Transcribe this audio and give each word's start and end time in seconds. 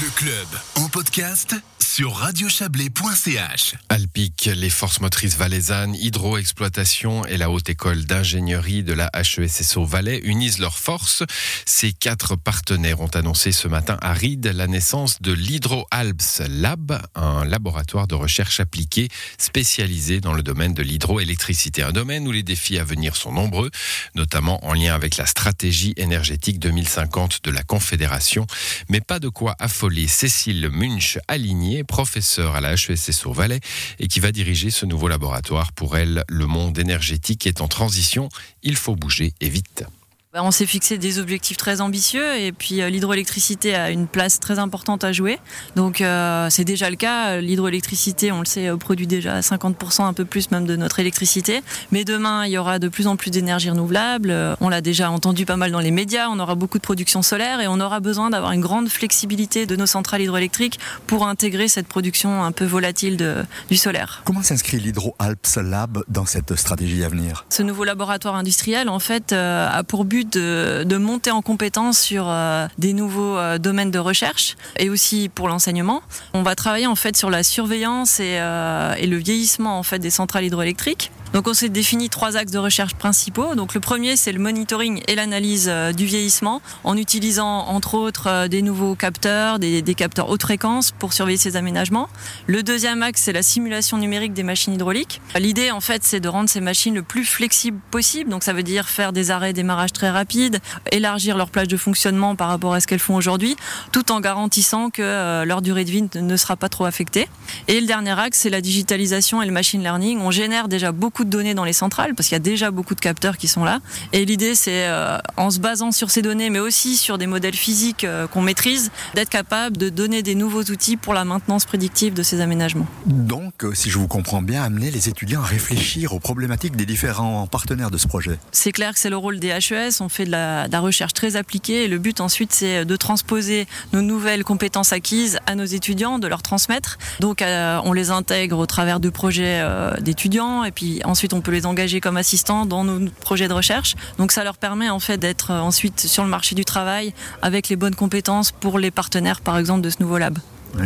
Le 0.00 0.08
club 0.10 0.77
en 0.88 0.90
podcast 0.90 1.54
sur 1.98 2.14
radiochablais.ch. 2.14 3.74
Alpic, 3.88 4.50
les 4.54 4.70
forces 4.70 5.00
motrices 5.00 5.36
valaisannes, 5.36 5.94
Hydroexploitation 5.94 7.24
et 7.26 7.36
la 7.38 7.50
Haute 7.50 7.70
École 7.70 8.04
d'ingénierie 8.04 8.82
de 8.82 8.92
la 8.92 9.10
HESSO 9.14 9.84
Valais 9.84 10.20
unissent 10.22 10.58
leurs 10.58 10.78
forces. 10.78 11.24
Ces 11.64 11.92
quatre 11.92 12.36
partenaires 12.36 13.00
ont 13.00 13.08
annoncé 13.08 13.52
ce 13.52 13.68
matin 13.68 13.96
à 14.00 14.12
Ried 14.12 14.46
la 14.46 14.66
naissance 14.66 15.20
de 15.22 15.32
l'HydroAlps 15.32 16.42
Lab, 16.48 17.00
un 17.14 17.44
laboratoire 17.44 18.06
de 18.06 18.14
recherche 18.14 18.60
appliquée 18.60 19.08
spécialisé 19.38 20.20
dans 20.20 20.34
le 20.34 20.42
domaine 20.42 20.74
de 20.74 20.82
l'hydroélectricité. 20.82 21.82
Un 21.82 21.92
domaine 21.92 22.28
où 22.28 22.32
les 22.32 22.42
défis 22.42 22.78
à 22.78 22.84
venir 22.84 23.16
sont 23.16 23.32
nombreux, 23.32 23.70
notamment 24.14 24.64
en 24.64 24.74
lien 24.74 24.94
avec 24.94 25.16
la 25.16 25.26
stratégie 25.26 25.94
énergétique 25.96 26.58
2050 26.58 27.40
de 27.44 27.50
la 27.50 27.62
Confédération. 27.62 28.46
Mais 28.88 29.00
pas 29.00 29.18
de 29.18 29.28
quoi 29.28 29.56
affoler 29.58 30.06
Cécile 30.06 30.70
Munch, 30.78 31.18
alignée, 31.26 31.82
professeure 31.82 32.54
à 32.54 32.60
la 32.60 32.74
HESSO 32.74 33.32
Valais 33.32 33.58
et 33.98 34.06
qui 34.06 34.20
va 34.20 34.30
diriger 34.30 34.70
ce 34.70 34.86
nouveau 34.86 35.08
laboratoire. 35.08 35.72
Pour 35.72 35.96
elle, 35.96 36.24
le 36.28 36.46
monde 36.46 36.78
énergétique 36.78 37.48
est 37.48 37.60
en 37.60 37.66
transition. 37.66 38.28
Il 38.62 38.76
faut 38.76 38.94
bouger 38.94 39.34
et 39.40 39.48
vite. 39.48 39.84
Bah, 40.34 40.40
on 40.42 40.50
s'est 40.50 40.66
fixé 40.66 40.98
des 40.98 41.18
objectifs 41.18 41.56
très 41.56 41.80
ambitieux 41.80 42.36
et 42.36 42.52
puis 42.52 42.82
euh, 42.82 42.90
l'hydroélectricité 42.90 43.74
a 43.74 43.90
une 43.90 44.06
place 44.06 44.38
très 44.38 44.58
importante 44.58 45.02
à 45.02 45.10
jouer. 45.10 45.38
Donc 45.74 46.02
euh, 46.02 46.50
c'est 46.50 46.64
déjà 46.64 46.90
le 46.90 46.96
cas. 46.96 47.40
L'hydroélectricité, 47.40 48.30
on 48.30 48.40
le 48.40 48.44
sait, 48.44 48.68
produit 48.78 49.06
déjà 49.06 49.40
50%, 49.40 50.02
un 50.02 50.12
peu 50.12 50.26
plus 50.26 50.50
même 50.50 50.66
de 50.66 50.76
notre 50.76 51.00
électricité. 51.00 51.62
Mais 51.92 52.04
demain, 52.04 52.44
il 52.44 52.52
y 52.52 52.58
aura 52.58 52.78
de 52.78 52.88
plus 52.88 53.06
en 53.06 53.16
plus 53.16 53.30
d'énergie 53.30 53.70
renouvelable. 53.70 54.30
Euh, 54.30 54.54
on 54.60 54.68
l'a 54.68 54.82
déjà 54.82 55.10
entendu 55.10 55.46
pas 55.46 55.56
mal 55.56 55.72
dans 55.72 55.80
les 55.80 55.90
médias. 55.90 56.28
On 56.28 56.38
aura 56.40 56.56
beaucoup 56.56 56.76
de 56.76 56.82
production 56.82 57.22
solaire 57.22 57.62
et 57.62 57.66
on 57.66 57.80
aura 57.80 58.00
besoin 58.00 58.28
d'avoir 58.28 58.52
une 58.52 58.60
grande 58.60 58.90
flexibilité 58.90 59.64
de 59.64 59.76
nos 59.76 59.86
centrales 59.86 60.20
hydroélectriques 60.20 60.78
pour 61.06 61.26
intégrer 61.26 61.68
cette 61.68 61.88
production 61.88 62.44
un 62.44 62.52
peu 62.52 62.66
volatile 62.66 63.16
de, 63.16 63.36
du 63.70 63.78
solaire. 63.78 64.20
Comment 64.26 64.42
s'inscrit 64.42 64.78
l'HydroAlps 64.78 65.56
Lab 65.56 66.02
dans 66.06 66.26
cette 66.26 66.54
stratégie 66.54 67.02
à 67.02 67.08
venir? 67.08 67.46
Ce 67.48 67.62
nouveau 67.62 67.84
laboratoire 67.84 68.34
industriel, 68.34 68.90
en 68.90 68.98
fait, 68.98 69.32
a 69.32 69.82
pour 69.84 70.04
but 70.04 70.17
de, 70.24 70.96
monter 70.98 71.30
en 71.30 71.42
compétence 71.42 71.98
sur 71.98 72.26
euh, 72.28 72.66
des 72.78 72.92
nouveaux 72.92 73.36
euh, 73.36 73.58
domaines 73.58 73.90
de 73.90 73.98
recherche 73.98 74.56
et 74.78 74.90
aussi 74.90 75.28
pour 75.28 75.48
l'enseignement. 75.48 76.02
On 76.34 76.42
va 76.42 76.54
travailler 76.54 76.86
en 76.86 76.96
fait 76.96 77.16
sur 77.16 77.30
la 77.30 77.42
surveillance 77.42 78.20
et, 78.20 78.38
euh, 78.38 78.94
et 78.98 79.06
le 79.06 79.16
vieillissement 79.16 79.82
des 79.98 80.10
centrales 80.10 80.44
hydroélectriques. 80.44 81.10
Donc 81.34 81.46
on 81.46 81.54
s'est 81.54 81.68
défini 81.68 82.08
trois 82.08 82.36
axes 82.36 82.52
de 82.52 82.58
recherche 82.58 82.94
principaux. 82.94 83.54
Donc 83.54 83.74
le 83.74 83.80
premier 83.80 84.16
c'est 84.16 84.32
le 84.32 84.38
monitoring 84.38 85.02
et 85.08 85.14
l'analyse 85.14 85.70
du 85.96 86.06
vieillissement 86.06 86.62
en 86.84 86.96
utilisant 86.96 87.66
entre 87.66 87.94
autres 87.94 88.48
des 88.48 88.62
nouveaux 88.62 88.94
capteurs, 88.94 89.58
des, 89.58 89.82
capteurs 89.94 90.30
haute 90.30 90.42
fréquence 90.42 90.90
pour 90.90 91.12
surveiller 91.12 91.38
ces 91.38 91.56
aménagements. 91.56 92.08
Le 92.46 92.62
deuxième 92.62 93.02
axe 93.02 93.22
c'est 93.22 93.32
la 93.32 93.42
simulation 93.42 93.98
numérique 93.98 94.32
des 94.32 94.42
machines 94.42 94.74
hydrauliques. 94.74 95.20
L'idée 95.38 95.70
en 95.70 95.80
fait 95.80 96.02
c'est 96.04 96.20
de 96.20 96.28
rendre 96.28 96.48
ces 96.48 96.60
machines 96.60 96.94
le 96.94 97.02
plus 97.02 97.24
flexibles 97.24 97.80
possible. 97.90 98.30
Donc 98.30 98.42
ça 98.42 98.52
veut 98.52 98.62
dire 98.62 98.88
faire 98.88 99.12
des 99.12 99.30
arrêts 99.30 99.52
démarrage 99.52 99.92
très 99.92 100.10
rapides, 100.10 100.60
élargir 100.92 101.36
leur 101.36 101.50
plage 101.50 101.68
de 101.68 101.76
fonctionnement 101.76 102.36
par 102.36 102.48
rapport 102.48 102.74
à 102.74 102.80
ce 102.80 102.86
qu'elles 102.86 102.98
font 102.98 103.16
aujourd'hui, 103.16 103.56
tout 103.92 104.12
en 104.12 104.20
garantissant 104.20 104.90
que 104.90 105.02
euh, 105.02 105.44
leur 105.44 105.62
durée 105.62 105.84
de 105.84 105.90
vie 105.90 106.08
ne 106.14 106.36
sera 106.36 106.56
pas 106.56 106.68
trop 106.68 106.84
affectée. 106.84 107.28
Et 107.66 107.80
le 107.80 107.86
dernier 107.86 108.18
axe 108.18 108.38
c'est 108.38 108.50
la 108.50 108.60
digitalisation 108.60 109.42
et 109.42 109.46
le 109.46 109.52
machine 109.52 109.82
learning. 109.82 110.20
On 110.20 110.30
génère 110.30 110.68
déjà 110.68 110.92
beaucoup 110.92 111.17
de 111.24 111.30
données 111.30 111.54
dans 111.54 111.64
les 111.64 111.72
centrales 111.72 112.14
parce 112.14 112.28
qu'il 112.28 112.34
y 112.34 112.36
a 112.36 112.40
déjà 112.40 112.70
beaucoup 112.70 112.94
de 112.94 113.00
capteurs 113.00 113.36
qui 113.36 113.48
sont 113.48 113.64
là. 113.64 113.80
Et 114.12 114.24
l'idée, 114.24 114.54
c'est 114.54 114.86
euh, 114.86 115.18
en 115.36 115.50
se 115.50 115.60
basant 115.60 115.92
sur 115.92 116.10
ces 116.10 116.22
données, 116.22 116.50
mais 116.50 116.58
aussi 116.58 116.96
sur 116.96 117.18
des 117.18 117.26
modèles 117.26 117.54
physiques 117.54 118.04
euh, 118.04 118.26
qu'on 118.26 118.42
maîtrise, 118.42 118.90
d'être 119.14 119.28
capable 119.28 119.76
de 119.76 119.88
donner 119.88 120.22
des 120.22 120.34
nouveaux 120.34 120.62
outils 120.62 120.96
pour 120.96 121.14
la 121.14 121.24
maintenance 121.24 121.64
prédictive 121.64 122.14
de 122.14 122.22
ces 122.22 122.40
aménagements. 122.40 122.86
Donc, 123.06 123.64
euh, 123.64 123.74
si 123.74 123.90
je 123.90 123.98
vous 123.98 124.08
comprends 124.08 124.42
bien, 124.42 124.62
amener 124.62 124.90
les 124.90 125.08
étudiants 125.08 125.42
à 125.42 125.46
réfléchir 125.46 126.12
aux 126.12 126.20
problématiques 126.20 126.76
des 126.76 126.86
différents 126.86 127.46
partenaires 127.46 127.90
de 127.90 127.98
ce 127.98 128.08
projet. 128.08 128.38
C'est 128.52 128.72
clair 128.72 128.92
que 128.92 128.98
c'est 128.98 129.10
le 129.10 129.16
rôle 129.16 129.38
des 129.38 129.48
HES. 129.48 130.00
On 130.00 130.08
fait 130.08 130.24
de 130.24 130.30
la, 130.30 130.68
de 130.68 130.72
la 130.72 130.80
recherche 130.80 131.14
très 131.14 131.36
appliquée 131.36 131.84
et 131.84 131.88
le 131.88 131.98
but 131.98 132.20
ensuite, 132.20 132.52
c'est 132.52 132.84
de 132.84 132.96
transposer 132.96 133.66
nos 133.92 134.02
nouvelles 134.02 134.44
compétences 134.44 134.92
acquises 134.92 135.38
à 135.46 135.54
nos 135.54 135.64
étudiants, 135.64 136.18
de 136.18 136.26
leur 136.26 136.42
transmettre. 136.42 136.98
Donc, 137.20 137.42
on 137.42 137.92
les 137.92 138.10
intègre 138.10 138.58
au 138.58 138.66
travers 138.66 139.00
de 139.00 139.10
projets 139.10 139.64
d'étudiants 140.00 140.64
et 140.64 140.70
puis 140.70 141.00
Ensuite, 141.08 141.32
on 141.32 141.40
peut 141.40 141.52
les 141.52 141.64
engager 141.64 142.00
comme 142.00 142.18
assistants 142.18 142.66
dans 142.66 142.84
nos 142.84 143.10
projets 143.10 143.48
de 143.48 143.54
recherche. 143.54 143.94
Donc 144.18 144.30
ça 144.30 144.44
leur 144.44 144.58
permet 144.58 144.90
en 144.90 145.00
fait 145.00 145.16
d'être 145.16 145.50
euh, 145.52 145.60
ensuite 145.60 146.00
sur 146.00 146.22
le 146.22 146.28
marché 146.28 146.54
du 146.54 146.66
travail 146.66 147.14
avec 147.40 147.70
les 147.70 147.76
bonnes 147.76 147.94
compétences 147.94 148.52
pour 148.52 148.78
les 148.78 148.90
partenaires 148.90 149.40
par 149.40 149.56
exemple 149.56 149.80
de 149.80 149.88
ce 149.88 149.96
nouveau 150.00 150.18
lab. 150.18 150.38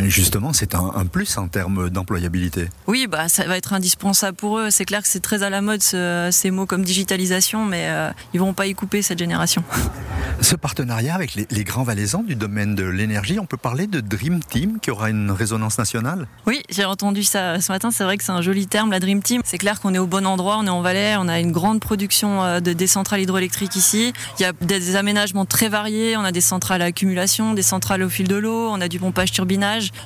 Justement, 0.07 0.53
c'est 0.53 0.75
un, 0.75 1.05
plus 1.05 1.37
en 1.37 1.47
termes 1.47 1.89
d'employabilité. 1.89 2.69
Oui, 2.87 3.07
bah, 3.07 3.29
ça 3.29 3.45
va 3.45 3.57
être 3.57 3.73
indispensable 3.73 4.37
pour 4.37 4.59
eux. 4.59 4.69
C'est 4.69 4.85
clair 4.85 5.01
que 5.01 5.07
c'est 5.07 5.19
très 5.19 5.43
à 5.43 5.49
la 5.49 5.61
mode 5.61 5.81
ces 5.81 6.51
mots 6.51 6.65
comme 6.65 6.83
digitalisation, 6.83 7.65
mais 7.65 7.87
euh, 7.89 8.11
ils 8.33 8.39
vont 8.39 8.53
pas 8.53 8.67
y 8.67 8.73
couper 8.73 9.01
cette 9.01 9.19
génération. 9.19 9.63
Ce 10.41 10.55
partenariat 10.55 11.15
avec 11.15 11.35
les, 11.35 11.63
grands 11.63 11.83
valaisans 11.83 12.23
du 12.23 12.35
domaine 12.35 12.75
de 12.75 12.83
l'énergie, 12.83 13.39
on 13.39 13.45
peut 13.45 13.57
parler 13.57 13.87
de 13.87 14.01
Dream 14.01 14.41
Team 14.43 14.79
qui 14.81 14.91
aura 14.91 15.09
une 15.09 15.31
résonance 15.31 15.77
nationale? 15.77 16.27
Oui, 16.47 16.63
j'ai 16.69 16.83
entendu 16.85 17.23
ça 17.23 17.61
ce 17.61 17.71
matin. 17.71 17.91
C'est 17.91 18.03
vrai 18.03 18.17
que 18.17 18.23
c'est 18.23 18.31
un 18.31 18.41
joli 18.41 18.67
terme, 18.67 18.91
la 18.91 18.99
Dream 18.99 19.21
Team. 19.21 19.41
C'est 19.45 19.57
clair 19.57 19.79
qu'on 19.79 19.93
est 19.93 19.99
au 19.99 20.07
bon 20.07 20.25
endroit, 20.25 20.57
on 20.59 20.65
est 20.65 20.71
en 20.71 20.81
Valais, 20.81 21.15
on 21.17 21.27
a 21.27 21.39
une 21.39 21.51
grande 21.51 21.79
production 21.79 22.43
euh, 22.43 22.59
de 22.59 22.73
des 22.73 22.87
centrales 22.87 23.21
hydroélectriques 23.21 23.75
ici. 23.75 24.11
Il 24.39 24.41
y 24.41 24.45
a 24.45 24.51
des 24.53 24.95
aménagements 24.95 25.45
très 25.45 25.69
variés. 25.69 26.17
On 26.17 26.23
a 26.23 26.31
des 26.31 26.41
centrales 26.41 26.81
à 26.81 26.85
accumulation, 26.85 27.53
des 27.53 27.61
centrales 27.61 28.03
au 28.03 28.09
fil 28.09 28.27
de 28.27 28.35
l'eau, 28.35 28.69
on 28.69 28.81
a 28.81 28.87
du 28.87 28.99
pompage 28.99 29.31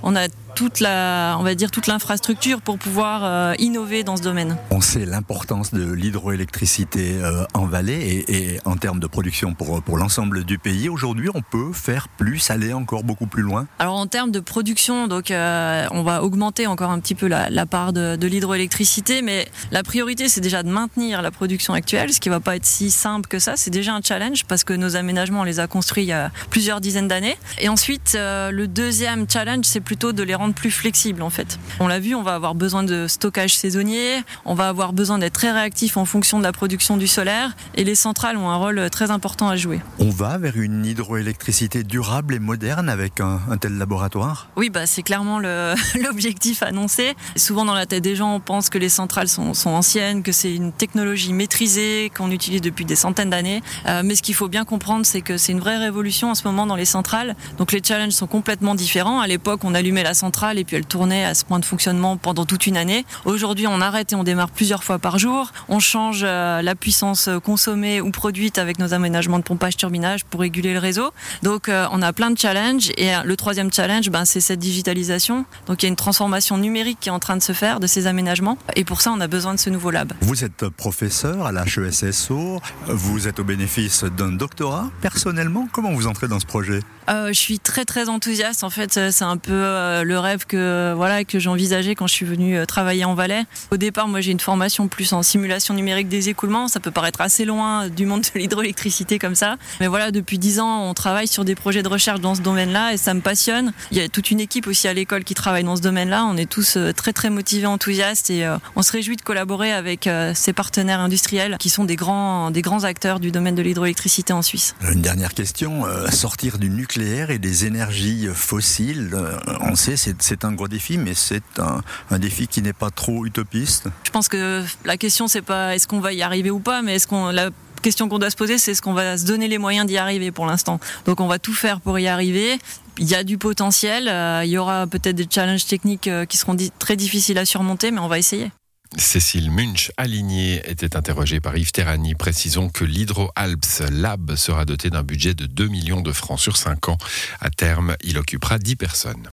On 0.04 0.16
a 0.16 0.28
toute 0.58 0.80
la, 0.80 1.36
on 1.40 1.44
va 1.44 1.54
dire 1.54 1.70
toute 1.70 1.86
l'infrastructure 1.86 2.62
pour 2.62 2.80
pouvoir 2.80 3.24
euh, 3.24 3.54
innover 3.60 4.04
dans 4.04 4.18
ce 4.18 4.24
domaine. 4.24 4.58
On 4.72 4.82
sait 4.82 5.06
l'importance 5.06 5.72
de 5.72 5.92
l'hydroélectricité 5.92 7.14
euh, 7.22 7.46
en 7.54 7.68
vallée 7.68 8.26
et, 8.28 8.60
en 8.66 8.76
termes 8.76 9.00
de 9.00 9.06
production 9.06 9.54
pour, 9.54 9.84
pour 9.84 9.98
l'ensemble 10.00 10.46
du 10.46 10.58
pays. 10.58 10.90
Aujourd'hui, 10.90 11.30
on 11.32 11.44
peut 11.44 11.74
faire 11.74 12.08
plus, 12.08 12.50
aller 12.50 12.74
encore 12.74 13.04
beaucoup 13.04 13.28
plus 13.28 13.44
loin. 13.44 13.68
Alors 13.78 13.98
en 13.98 14.08
termes 14.08 14.32
de 14.32 14.40
production, 14.40 15.08
donc 15.08 15.30
euh, 15.30 15.86
on 15.92 16.02
va 16.02 16.24
augmenter 16.24 16.66
encore 16.66 16.90
un 16.90 17.00
petit 17.02 17.14
peu 17.14 17.28
la, 17.28 17.66
part 17.68 17.94
de, 17.94 18.16
de 18.16 18.26
l'hydroélectricité, 18.26 19.22
mais 19.22 19.48
la 19.72 19.84
priorité 19.84 20.28
c'est 20.28 20.42
déjà 20.42 20.64
de 20.64 20.70
maintenir 20.70 21.22
la 21.22 21.30
production 21.30 21.76
actuelle, 21.76 22.12
ce 22.12 22.20
qui 22.20 22.30
va 22.30 22.40
pas 22.40 22.56
être 22.56 22.66
si 22.66 22.90
simple 22.90 23.28
que 23.28 23.38
ça. 23.38 23.58
C'est 23.58 23.70
déjà 23.70 23.94
un 23.94 24.02
challenge 24.02 24.46
parce 24.46 24.64
que 24.64 24.74
nos 24.74 24.96
aménagements 24.96 25.42
on 25.42 25.44
les 25.44 25.60
a 25.60 25.68
construits 25.68 26.06
il 26.06 26.08
y 26.08 26.14
a 26.14 26.32
plusieurs 26.50 26.82
dizaines 26.82 27.08
d'années. 27.08 27.38
Et 27.60 27.70
ensuite, 27.70 28.18
le 28.18 28.66
deuxième 28.66 29.30
challenge 29.30 29.66
c'est 29.66 29.82
plutôt 29.82 30.14
de 30.14 30.24
les 30.24 30.34
rendre 30.34 30.47
plus 30.54 30.72
flexible 30.72 31.22
en 31.22 31.30
fait. 31.30 31.60
On 31.80 31.88
l'a 31.88 32.00
vu, 32.00 32.16
on 32.16 32.24
va 32.24 32.36
avoir 32.36 32.56
besoin 32.56 32.84
de 32.84 33.08
stockage 33.08 33.56
saisonnier, 33.56 34.24
on 34.46 34.54
va 34.54 34.70
avoir 34.70 34.94
besoin 34.94 35.18
d'être 35.18 35.34
très 35.34 35.52
réactif 35.52 35.98
en 35.98 36.06
fonction 36.06 36.40
de 36.40 36.44
la 36.44 36.52
production 36.52 36.98
du 36.98 37.08
solaire 37.08 37.56
et 37.76 37.84
les 37.84 37.96
centrales 37.96 38.38
ont 38.38 38.50
un 38.50 38.56
rôle 38.56 38.90
très 38.90 39.12
important 39.12 39.50
à 39.50 39.56
jouer. 39.56 39.80
On 40.00 40.10
va 40.10 40.38
vers 40.38 40.58
une 40.58 40.86
hydroélectricité 40.86 41.84
durable 41.84 42.34
et 42.34 42.40
moderne 42.40 42.90
avec 42.90 43.20
un, 43.20 43.40
tel 43.60 43.78
laboratoire? 43.78 44.50
Oui, 44.56 44.70
bah, 44.70 44.86
c'est 44.86 45.04
clairement 45.04 45.40
l'objectif 45.96 46.64
annoncé. 46.64 47.16
Souvent 47.36 47.66
dans 47.66 47.74
la 47.74 47.86
tête 47.86 48.04
des 48.04 48.16
gens, 48.16 48.36
on 48.36 48.40
pense 48.40 48.70
que 48.70 48.78
les 48.78 48.90
centrales 48.90 49.28
sont, 49.28 49.54
anciennes, 49.66 50.24
que 50.24 50.32
c'est 50.32 50.54
une 50.54 50.72
technologie 50.72 51.34
maîtrisée 51.34 52.12
qu'on 52.16 52.32
utilise 52.32 52.62
depuis 52.62 52.86
des 52.86 52.96
centaines 52.96 53.30
d'années. 53.30 53.62
Euh, 53.88 54.02
mais 54.04 54.16
ce 54.16 54.22
qu'il 54.22 54.36
faut 54.36 54.48
bien 54.48 54.66
comprendre, 54.66 55.06
c'est 55.06 55.22
que 55.22 55.38
c'est 55.38 55.52
une 55.52 55.60
vraie 55.60 55.78
révolution 55.78 56.32
en 56.32 56.36
ce 56.36 56.44
moment 56.48 56.66
dans 56.66 56.76
les 56.76 56.86
centrales. 56.86 57.36
Donc 57.58 57.72
les 57.72 57.82
challenges 57.84 58.14
sont 58.14 58.28
complètement 58.28 58.76
différents. 58.76 59.20
À 59.20 59.28
l'époque, 59.28 59.62
on 59.64 59.74
allumait 59.74 60.04
la 60.04 60.14
centrale 60.14 60.27
et 60.56 60.64
puis 60.64 60.76
elle 60.76 60.86
tournait 60.86 61.26
à 61.26 61.34
ce 61.34 61.46
point 61.46 61.60
de 61.60 61.66
fonctionnement 61.66 62.18
pendant 62.18 62.46
toute 62.46 62.68
une 62.68 62.78
année. 62.78 63.06
Aujourd'hui, 63.26 63.68
on 63.68 63.82
arrête 63.82 64.12
et 64.14 64.16
on 64.16 64.24
démarre 64.24 64.50
plusieurs 64.50 64.84
fois 64.84 65.00
par 65.00 65.20
jour. 65.20 65.52
On 65.70 65.80
change 65.80 66.22
euh, 66.24 66.62
la 66.62 66.76
puissance 66.76 67.30
consommée 67.44 68.02
ou 68.02 68.12
produite 68.12 68.58
avec 68.58 68.80
nos 68.80 68.94
aménagements 68.94 69.40
de 69.40 69.44
pompage 69.44 69.78
turbinage 69.78 70.26
pour 70.26 70.42
réguler 70.42 70.74
le 70.74 70.80
réseau. 70.80 71.12
Donc 71.44 71.70
euh, 71.70 71.88
on 71.92 72.02
a 72.02 72.14
plein 72.14 72.30
de 72.30 72.38
challenges 72.38 72.92
et 72.98 73.16
euh, 73.16 73.24
le 73.24 73.36
troisième 73.36 73.72
challenge, 73.72 74.10
ben, 74.10 74.26
c'est 74.26 74.42
cette 74.42 74.60
digitalisation. 74.60 75.46
Donc 75.66 75.82
il 75.82 75.86
y 75.86 75.88
a 75.88 75.90
une 75.90 75.96
transformation 75.96 76.58
numérique 76.58 77.00
qui 77.00 77.10
est 77.10 77.12
en 77.12 77.20
train 77.20 77.38
de 77.38 77.44
se 77.44 77.54
faire 77.54 77.80
de 77.80 77.88
ces 77.88 78.08
aménagements 78.08 78.58
et 78.76 78.84
pour 78.84 79.02
ça 79.02 79.12
on 79.12 79.20
a 79.20 79.28
besoin 79.28 79.54
de 79.54 79.60
ce 79.60 79.70
nouveau 79.70 79.92
lab. 79.92 80.14
Vous 80.22 80.44
êtes 80.44 80.68
professeur 80.70 81.46
à 81.46 81.52
l'HESSO, 81.52 82.62
vous 82.88 83.28
êtes 83.28 83.40
au 83.40 83.44
bénéfice 83.44 84.04
d'un 84.04 84.32
doctorat. 84.32 84.90
Personnellement, 85.02 85.68
comment 85.72 85.92
vous 85.92 86.08
entrez 86.08 86.28
dans 86.28 86.40
ce 86.40 86.46
projet? 86.46 86.82
Je 87.10 87.34
suis 87.34 87.60
très 87.60 87.86
très 87.86 88.10
enthousiaste. 88.10 88.66
En 88.66 88.70
fait, 88.70 89.00
c'est 89.12 89.24
un 89.24 89.38
peu 89.38 89.54
euh, 89.54 90.04
le 90.18 90.22
rêve 90.22 90.46
que 90.48 90.94
voilà 90.96 91.24
que 91.24 91.38
j'envisageais 91.38 91.94
quand 91.94 92.08
je 92.08 92.14
suis 92.14 92.26
venue 92.26 92.66
travailler 92.66 93.06
en 93.06 93.14
Valais. 93.14 93.44
Au 93.70 93.78
départ, 93.78 94.08
moi 94.08 94.20
j'ai 94.20 94.32
une 94.32 94.40
formation 94.40 94.88
plus 94.88 95.14
en 95.14 95.22
simulation 95.22 95.76
numérique 95.76 96.10
des 96.10 96.30
écoulements. 96.30 96.68
Ça 96.68 96.80
peut 96.80 96.90
paraître 96.90 97.22
assez 97.22 97.46
loin 97.46 97.88
du 97.88 98.08
monde 98.08 98.22
de 98.22 98.40
l'hydroélectricité 98.40 99.20
comme 99.20 99.36
ça, 99.36 99.58
mais 99.80 99.86
voilà, 99.86 100.10
depuis 100.10 100.40
dix 100.40 100.60
ans, 100.60 100.90
on 100.90 100.96
travaille 100.96 101.28
sur 101.28 101.46
des 101.46 101.54
projets 101.54 101.84
de 101.84 101.88
recherche 101.88 102.20
dans 102.20 102.34
ce 102.34 102.42
domaine-là 102.42 102.94
et 102.94 102.98
ça 102.98 103.14
me 103.14 103.22
passionne. 103.22 103.74
Il 103.92 103.98
y 104.00 104.02
a 104.02 104.10
toute 104.10 104.32
une 104.32 104.40
équipe 104.40 104.66
aussi 104.66 104.88
à 104.88 104.94
l'école 104.94 105.24
qui 105.24 105.36
travaille 105.36 105.64
dans 105.64 105.76
ce 105.76 105.84
domaine-là. 105.84 106.26
On 106.26 106.36
est 106.36 106.50
tous 106.50 106.80
très 106.96 107.14
très 107.14 107.30
motivés, 107.30 107.68
enthousiastes 107.68 108.32
et 108.32 108.50
on 108.76 108.82
se 108.82 108.92
réjouit 108.92 109.18
de 109.18 109.22
collaborer 109.22 109.72
avec 109.72 110.10
ces 110.34 110.54
partenaires 110.54 111.00
industriels 111.00 111.58
qui 111.60 111.70
sont 111.70 111.84
des 111.84 111.96
grands 111.96 112.50
des 112.50 112.64
grands 112.64 112.86
acteurs 112.86 113.20
du 113.20 113.30
domaine 113.30 113.54
de 113.54 113.62
l'hydroélectricité 113.62 114.34
en 114.34 114.42
Suisse. 114.42 114.76
Une 114.82 115.02
dernière 115.02 115.36
question 115.36 115.86
sortir 116.10 116.58
du 116.58 116.72
nucléaire 116.72 117.30
et 117.30 117.38
des 117.38 117.66
énergies 117.66 118.28
fossiles, 118.34 119.12
euh, 119.14 119.38
on 119.62 119.76
sait 119.76 119.98
c'est 120.20 120.46
un 120.46 120.54
gros 120.54 120.68
défi, 120.68 120.98
mais 120.98 121.14
c'est 121.14 121.44
un, 121.60 122.20
défi 122.20 122.48
qui 122.48 122.62
n'est 122.62 122.74
pas 122.74 122.90
trop 122.90 123.26
utopiste. 123.26 123.90
Je 124.04 124.12
pense 124.12 124.28
que 124.28 124.64
la 124.86 124.98
question 124.98 125.28
c'est 125.28 125.42
pas 125.42 125.76
est-ce 125.76 125.88
qu'on 125.88 126.00
va 126.00 126.14
y 126.14 126.22
arriver 126.22 126.52
ou 126.52 126.60
pas, 126.60 126.82
mais 126.82 126.96
est-ce 126.96 127.08
qu'on 127.08 127.32
la 127.32 127.50
question 127.82 128.10
qu'on 128.10 128.20
doit 128.20 128.30
se 128.30 128.36
poser, 128.36 128.58
c'est 128.58 128.72
est-ce 128.72 128.82
qu'on 128.82 128.94
va 128.94 129.18
se 129.18 129.26
donner 129.26 129.48
les 129.48 129.58
moyens 129.58 129.86
d'y 129.88 129.98
arriver 129.98 130.32
pour 130.32 130.46
l'instant. 130.46 130.80
Donc 131.06 131.22
on 131.22 131.28
va 131.28 131.40
tout 131.40 131.54
faire 131.54 131.80
pour 131.80 131.98
y 132.00 132.08
arriver. 132.08 132.60
Il 132.98 133.08
y 133.08 133.16
a 133.16 133.24
du 133.24 133.38
potentiel, 133.38 134.08
euh, 134.08 134.44
il 134.44 134.50
y 134.50 134.58
aura 134.58 134.88
peut-être 134.88 135.16
des 135.16 135.28
challenges 135.30 135.66
techniques 135.66 136.08
euh, 136.08 136.26
qui 136.26 136.38
seront 136.38 136.58
très 136.80 136.96
difficiles 136.96 137.38
à 137.38 137.46
surmonter, 137.46 137.92
mais 137.92 138.00
on 138.00 138.08
va 138.08 138.18
essayer. 138.18 138.52
Cécile 138.96 139.52
Munch, 139.52 139.92
alignée, 139.98 140.62
était 140.66 140.96
interrogée 140.96 141.40
par 141.40 141.58
Yves 141.58 141.72
Terrani. 141.72 142.16
Précisons 142.16 142.70
que 142.70 142.86
l'Hydro-Alps 142.86 143.84
Lab 143.92 144.36
sera 144.36 144.66
doté 144.66 144.90
d'un 144.90 145.04
budget 145.04 145.34
de 145.34 145.46
2 145.46 145.68
millions 145.68 146.02
de 146.02 146.12
francs 146.12 146.40
sur 146.40 146.58
5 146.58 146.90
ans. 146.90 146.98
À 147.42 147.50
terme, 147.50 147.96
il 148.02 148.18
occupera 148.18 148.58
10 148.58 148.76
personnes. 148.78 149.24